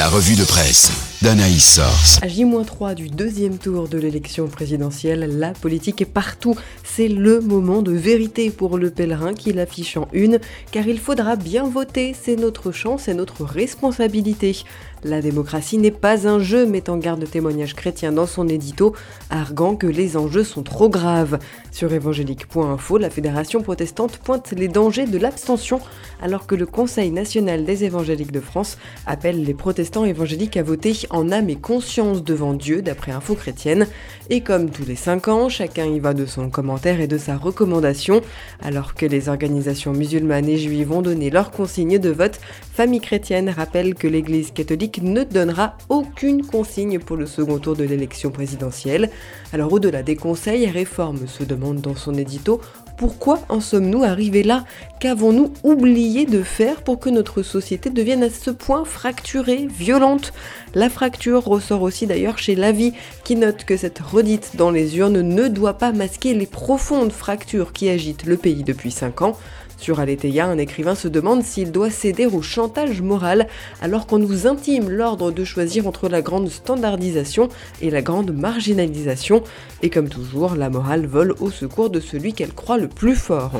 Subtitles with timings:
[0.00, 2.20] La revue de presse d'Anaïs Source.
[2.22, 6.56] À J-3 du deuxième tour de l'élection présidentielle, la politique est partout.
[6.84, 10.38] C'est le moment de vérité pour le pèlerin qui l'affiche en une,
[10.72, 14.56] car il faudra bien voter, c'est notre chance et notre responsabilité.
[15.02, 18.94] La démocratie n'est pas un jeu, met en garde témoignage chrétien dans son édito,
[19.30, 21.38] arguant que les enjeux sont trop graves.
[21.72, 25.80] Sur évangélique.info, la Fédération protestante pointe les dangers de l'abstention,
[26.20, 28.76] alors que le Conseil national des évangéliques de France
[29.06, 33.86] appelle les protestants évangéliques à voter en âme et conscience devant Dieu, d'après Info Chrétienne.
[34.28, 37.36] Et comme tous les 5 ans, chacun y va de son commentaire et de sa
[37.36, 38.20] recommandation.
[38.60, 42.40] Alors que les organisations musulmanes et juives ont donné leur consigne de vote,
[42.80, 47.84] Famille Chrétienne rappelle que l'Église catholique ne donnera aucune consigne pour le second tour de
[47.84, 49.10] l'élection présidentielle.
[49.52, 52.62] Alors au-delà des conseils, Réforme se demande dans son édito
[52.96, 54.64] pourquoi en sommes-nous arrivés là?
[54.98, 60.34] Qu'avons-nous oublié de faire pour que notre société devienne à ce point fracturée, violente?
[60.74, 62.92] La fracture ressort aussi d'ailleurs chez Lavi,
[63.24, 67.72] qui note que cette redite dans les urnes ne doit pas masquer les profondes fractures
[67.72, 69.38] qui agitent le pays depuis 5 ans.
[69.80, 73.48] Sur Aletheia, un écrivain se demande s'il doit céder au chantage moral
[73.80, 77.48] alors qu'on nous intime l'ordre de choisir entre la grande standardisation
[77.80, 79.42] et la grande marginalisation.
[79.80, 83.52] Et comme toujours, la morale vole au secours de celui qu'elle croit le plus fort.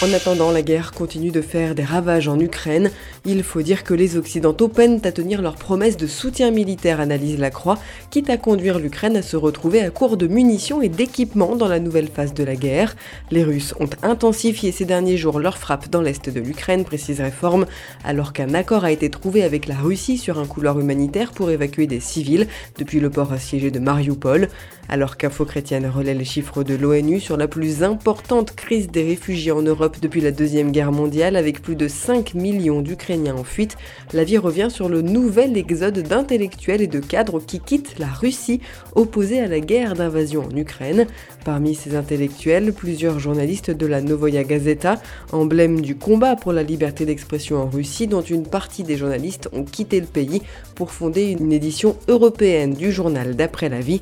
[0.00, 2.92] En attendant, la guerre continue de faire des ravages en Ukraine.
[3.24, 7.36] Il faut dire que les Occidentaux peinent à tenir leurs promesses de soutien militaire, analyse
[7.36, 11.56] la Croix, quitte à conduire l'Ukraine à se retrouver à court de munitions et d'équipements
[11.56, 12.94] dans la nouvelle phase de la guerre.
[13.32, 17.66] Les Russes ont intensifié ces derniers jours leurs frappes dans l'est de l'Ukraine, précise Réforme,
[18.04, 21.88] alors qu'un accord a été trouvé avec la Russie sur un couloir humanitaire pour évacuer
[21.88, 22.46] des civils
[22.78, 24.48] depuis le port assiégé de Mariupol.
[24.90, 29.52] Alors qu'Info Chrétienne relaie les chiffres de l'ONU sur la plus importante crise des réfugiés
[29.52, 33.76] en Europe depuis la Deuxième Guerre mondiale avec plus de 5 millions d'Ukrainiens en fuite,
[34.14, 38.62] la vie revient sur le nouvel exode d'intellectuels et de cadres qui quittent la Russie
[38.94, 41.06] opposée à la guerre d'invasion en Ukraine.
[41.44, 45.02] Parmi ces intellectuels, plusieurs journalistes de la Novoya Gazeta,
[45.32, 49.64] emblème du combat pour la liberté d'expression en Russie, dont une partie des journalistes ont
[49.64, 50.40] quitté le pays
[50.74, 54.00] pour fonder une édition européenne du journal d'après la vie.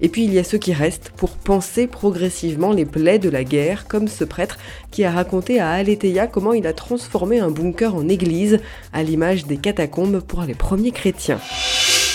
[0.00, 3.44] Et puis il y a ceux qui restent pour penser progressivement les plaies de la
[3.44, 4.58] guerre, comme ce prêtre
[4.90, 8.60] qui a raconté à Aletheia comment il a transformé un bunker en église,
[8.92, 11.40] à l'image des catacombes pour les premiers chrétiens.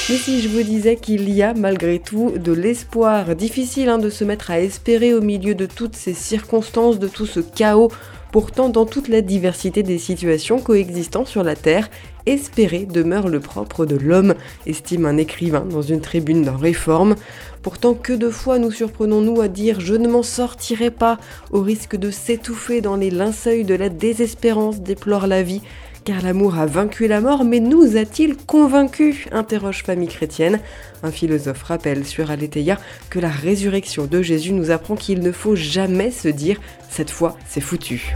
[0.10, 4.10] Mais si je vous disais qu'il y a malgré tout de l'espoir, difficile hein, de
[4.10, 7.90] se mettre à espérer au milieu de toutes ces circonstances, de tout ce chaos,
[8.34, 11.92] pourtant dans toute la diversité des situations coexistant sur la Terre,
[12.26, 14.34] espérer demeure le propre de l'homme,
[14.66, 17.16] estime un écrivain dans une tribune d'un réforme.
[17.62, 21.20] Pourtant, que de fois nous surprenons-nous à dire je ne m'en sortirai pas,
[21.52, 25.62] au risque de s'étouffer dans les linceuils de la désespérance, déplore la vie.
[26.06, 30.60] Car l'amour a vaincu la mort, mais nous a-t-il convaincus interroge Famille Chrétienne.
[31.02, 32.78] Un philosophe rappelle sur Aletheia
[33.10, 36.60] que la résurrection de Jésus nous apprend qu'il ne faut jamais se dire
[36.90, 38.14] cette fois c'est foutu.